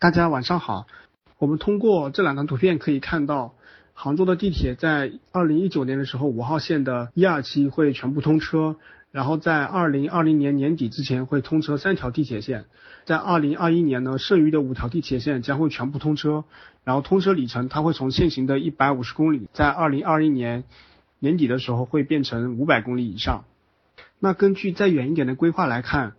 [0.00, 0.86] 大家晚上好。
[1.36, 3.52] 我们通过这两张图片可以看到，
[3.92, 8.76] 杭州的地铁在二零一九年的时候，五号线的一二期会全部通车，
[9.10, 12.64] 然后在二零二零年年底之前会通车三条地铁线，
[13.04, 16.44] 在二零二一年呢，剩余的五条地铁线将会全部通车，
[16.82, 20.64] 然后通车里程它会从现行的一百五十公里，在二零二一年
[21.18, 23.44] 年底的时候会变成五百公里以上。
[24.18, 26.14] 那根据再远一点的规划来看。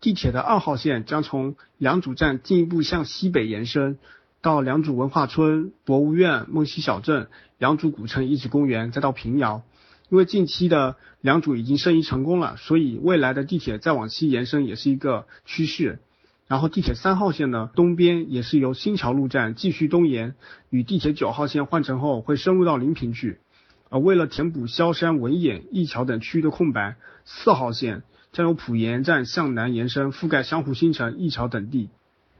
[0.00, 3.98] 地铁的二号线将从良渚站进一步向西北延伸，
[4.42, 7.28] 到良渚文化村、博物院、梦溪小镇、
[7.58, 9.62] 良渚古城遗址公园，再到平遥。
[10.08, 15.98] 因为近期的良渚已经申遗成功了，所以未来的地铁再往西延伸也是一个趋势。
[16.46, 20.36] 然后地铁三号线呢，东边也是由新桥路站继续东延，
[20.70, 23.40] 与地铁九号线换乘后会深入到临平去。
[23.88, 28.04] 而为了填补萧山、文偃、驿桥等区域的空白，四号线。
[28.36, 31.88] 将由浦沿站向南延伸，覆盖湘湖新城、驿桥等地。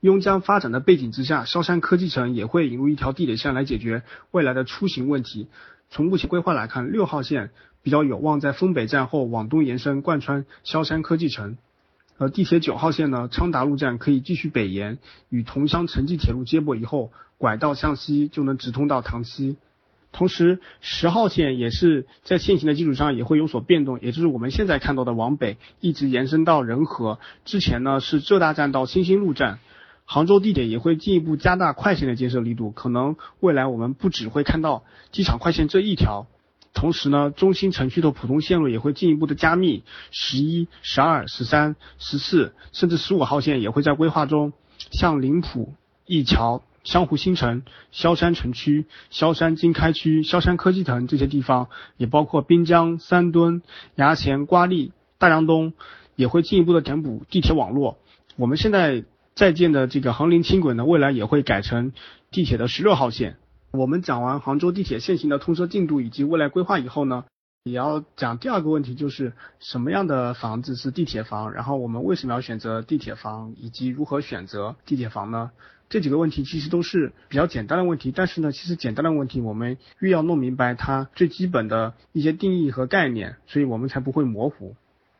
[0.00, 5.48] 邕江发展的背景之下，萧山科技城也会引入一条地铁线来解决未来的出行问题。
[5.90, 7.50] 从目前规划来看，六号线
[7.82, 11.58] 比较有望在丰北站后往东延伸，贯穿萧山科技城。
[12.18, 19.56] 而地铁九号线呢，昌达路站可以继续北延，与桐乡城际铁路接驳以后，拐道向西就能直通到塘溪。
[20.12, 27.20] 同时，十号线也是在现行的基础上也会有所变动，也就是我们现在看到的往北一直延伸到仁和。
[27.44, 29.60] 之前呢是浙大站到新兴路站，
[30.04, 36.26] 杭州地铁也会进一步加大快线的建设力度，可能未来我们不只会看到机场快线这一条，
[36.74, 44.52] 同时呢中心城区的普通线路也会进一步的加密，十一、十二、十三、十四，甚至十五号线也会在规划中，
[44.90, 45.72] 像临浦、
[46.04, 46.62] 一桥。
[46.82, 53.62] 湘湖新城、萧山城区、萧山经开区、萧山科技城这些地方，也包括滨江、三墩、
[53.96, 55.74] 衙前、瓜沥、大江东，
[56.16, 57.98] 也会进一步的填补地铁网络。
[58.36, 61.92] 我们现在在建的这个杭林轻轨呢，未来也会改成
[62.30, 63.36] 地铁的十六号线。
[63.72, 67.24] 我们讲完杭州地铁现行的通车进度以及未来规划以后呢，
[67.62, 75.50] 也要讲第二个问题，就是什么样的房子是地铁房，然后我们为什么要选择地铁房，以及如何选择地铁房呢？
[75.90, 84.76] 这几个问题其实都是比较简单的问题，但是呢，其实简单的问题我们越要弄明白它最基本的一些定义和概念，所以我们才不会模糊。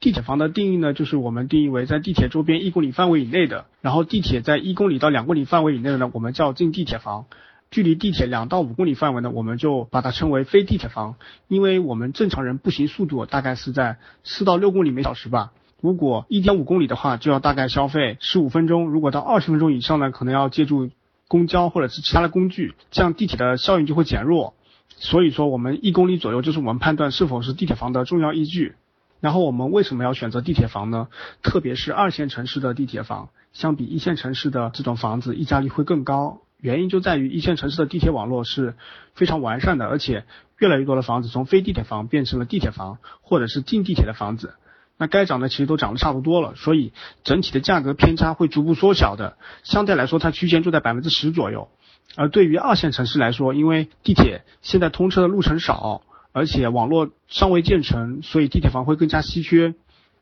[0.00, 7.26] 地铁房的定义呢，就是我们定义为在地铁周边一公里范围以内的，然后地铁在一公里到两公里范围以内的呢，我们叫近地铁房；
[7.70, 11.16] 距离地铁两到五公里范围呢，我们就把它称为非地铁房。
[11.46, 15.52] 因为我们正常人步行速度大概是在四到六公里每小时吧。
[15.84, 20.88] 如果一点五公里的话，就要大概消费十五分钟；如果到二十分钟以上呢，可能要借助
[21.28, 24.54] 公交或者是其他的工具，这样地铁的效应就会减弱。
[24.88, 28.76] 所以说，我们一公里左右就是我们判断是否是地铁房的重要依据。
[29.20, 31.08] 然后我们为什么要选择地铁房呢？
[31.42, 36.40] 特别是二线城市的地铁房，相比一线城市的这种房子，溢价率会更高。
[36.62, 38.74] 原因就在于一线城市的地铁网络是
[39.12, 40.24] 非常完善的，而且
[40.56, 44.54] 越来越多的房子从非地铁房变成了地铁房，或者是近地铁的房子。
[44.96, 46.92] 那该涨的其实都涨得差不多了，所以
[47.24, 49.36] 整体的价格偏差会逐步缩小的。
[49.62, 51.68] 相对来说，它区间就在百分之十左右。
[52.16, 59.74] 而对于二线城市来说，因为地铁现在通车的路程少，而且网络尚未建成，所以地铁房会更加稀缺。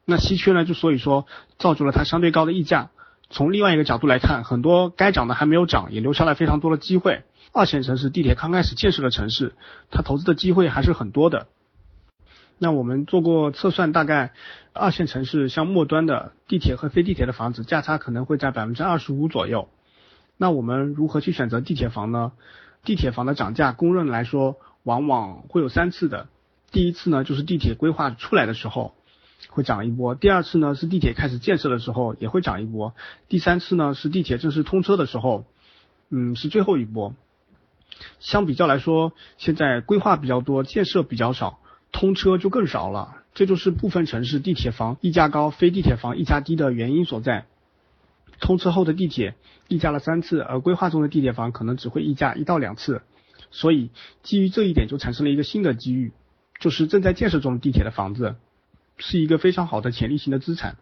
[0.07, 1.27] 那稀缺呢，就所以说
[1.59, 2.91] 造就了它相对高的溢价。
[3.29, 7.25] 从另外一个角度来看，很多该涨的还没有涨，也留下了非常多的机会。
[7.53, 9.55] 二线城市地铁刚开始建设的城市，
[9.91, 11.47] 它投资的机会还是很多的。
[12.63, 14.31] 那我们做过测算，大概
[14.73, 19.69] 二线城市像末端的地铁和非地铁的房子价差可能会在百分之二十五左右。
[20.37, 22.31] 那我们如何去选择地铁房呢？
[22.85, 26.29] 地铁房的涨价，公认来说，往往会有三次的。
[26.71, 28.95] 第一次呢，就是地铁规划出来的时候
[29.49, 32.93] 会涨一波；第二次呢，是地铁开始建设的时候也会涨一波；
[33.29, 35.47] 第三次呢，是地铁正式通车的时候，
[36.11, 37.13] 嗯，是最后一波。
[38.21, 41.59] 相比较来说，现在规划比较多，建设比较少。
[42.03, 47.47] 通车就更少了，这就是部分城市地铁房溢价高，非地铁房溢价低的原因所在。
[48.41, 49.37] 通车后的地铁
[49.69, 53.03] 溢价了三次，而规划中的地铁房可能只会溢价一到两次。
[53.53, 53.91] 所以
[54.25, 56.13] 基于这一点，就产生了一个新的机遇，
[56.59, 58.35] 就是正在建设中的地铁的房子
[58.97, 60.79] 是一个非常好的潜力型的资产。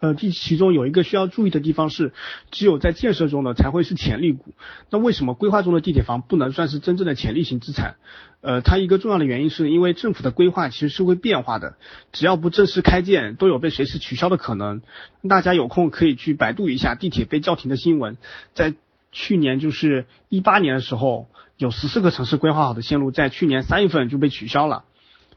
[0.00, 2.12] 呃，第其中有一个需要注意的地方是，
[2.52, 4.54] 只有在建设中的才会是潜力股。
[4.90, 7.96] 那为什么规划中的地铁房不能算是真正的潜力型资产？
[8.40, 11.76] 呃，它一个重要的原因是因为政府的规划其实是会变化的，
[12.12, 14.82] 只要不正式开建，都有被随时取消的可能。
[15.28, 18.16] 大家有空可以去百度一下地铁被叫停的新闻，
[18.54, 18.74] 在
[19.10, 24.84] 去年就是一八年的时候，有十四个城市规划好的线路在去年三月份就被取消了。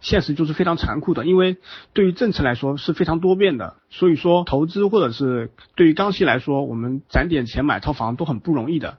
[0.01, 1.57] 现实就是非常残酷的，因为
[1.93, 8.97] 对于政策来说是非常多变的，所以说投资或者是对于刚需来说，我们攒点钱买套房都很不容易的，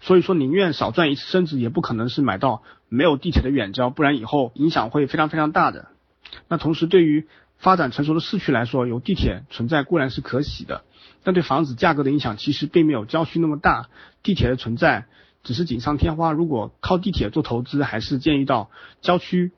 [0.00, 5.86] 所以说宁愿少赚一次升值，也不可能是买到没有地铁的远郊，不然以后影响会非常非常大的。
[6.48, 7.26] 那同时对于
[7.56, 10.82] 发展成熟的市区来说，有地铁存在固然是可喜的，
[11.22, 13.88] 但对房子价格的影响其实并没有郊区那么大。
[14.22, 15.06] 地铁的存在
[15.44, 18.70] 只是锦上添花，如果靠地铁做投资，还是建议到
[19.00, 19.52] 郊区